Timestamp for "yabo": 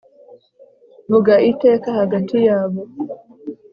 2.47-2.81